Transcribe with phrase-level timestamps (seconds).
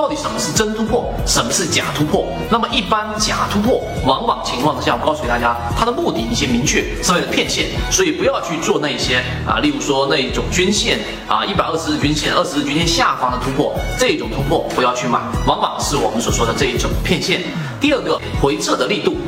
[0.00, 2.24] 到底什么是真突破，什么是假突破？
[2.50, 17.42] 那么一般假突破，往往情况之下，我告诉大家，它的目的你先明确，是为了骗线，所以不要去做那些啊，例如说那一种均线啊，一百二十日均线、二十日均线下方的突破，这种突破不要去买，往往是我们所说的这一种骗线。
[17.78, 19.18] 第二个，回撤的力度。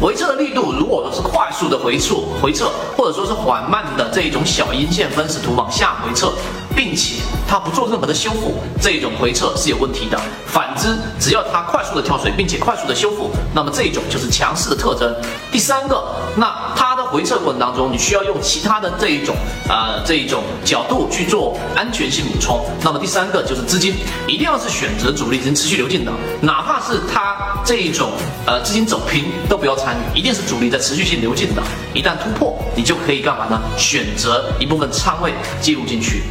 [0.00, 6.32] 回撤的力度，如果说是快速的回撤，回撤，或者说是缓慢的这一种小阴线分时图往下回撤，
[6.74, 10.20] 并且它不做任何的修复，这一种回撤是有问题的。
[10.46, 15.14] 反之，只要它快速的跳水，并且快速的修复，那么这一种就是强势的特征。
[15.50, 16.04] 第三个，
[16.36, 19.34] 那它的回撤过程当中，你需要用其他的这一种
[19.68, 22.64] 呃这一种角度去做安全性补充。
[22.82, 23.94] 那么第三个就是资金，
[24.26, 28.10] 一定要是选择主力资金持续流进的，哪怕是它这一种
[28.46, 30.18] 呃资金走平都不要参与。
[30.18, 31.62] 一定是主力在持续性流进的，
[31.94, 33.60] 一旦突破，你就可以干嘛呢？
[33.78, 36.22] 选择一部分仓位介入进去，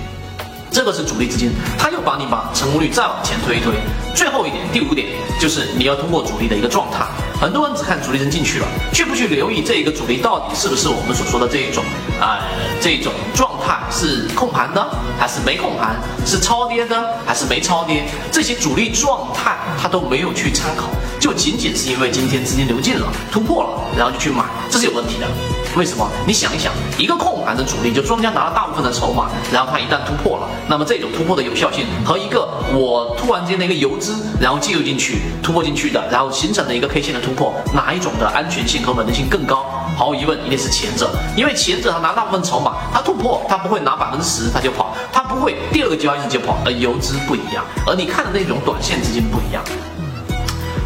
[0.71, 3.73] 这个是主力资金，他又帮你把成功率再往前推一推。
[4.15, 5.07] 最后一点，第五点
[5.37, 7.05] 就是你要通过主力的一个状态。
[7.41, 11.83] 很多人只看主力人进去了，却不去留意这一个主力到底是不是我们所说的这一种
[12.21, 12.39] 啊
[12.79, 14.87] 这种状态是控盘的
[15.19, 20.87] 还是没控盘，是超跌的还是没超跌，这些主力状态他都没有去参考，
[21.19, 25.27] 就仅仅是因为今天资金流进了突破了，然后就去买，这是有问题的。
[25.77, 26.05] 为什么？
[26.27, 39.65] 你想一想，一个控盘的主力，就庄家拿了大部分的筹码，然后他一旦突破了，那么这种突破的有效性和一个我突然间的一个游资，然后介入进去突破进去的，然后形成的一个 K 线的突破，哪一种的安全性和稳定性更高？
[39.97, 49.63] 毫无疑问，一定是前者，因为前者他拿大部分筹码，他突破他不会拿百分之十他就跑，他不会第二个交易日就跑，而游资不一样，而你看的那种短线资金不一样。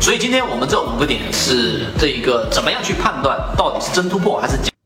[0.01, 4.74] 所以今天我们这五个点是这一个怎么样去判断到底是真突破还是假？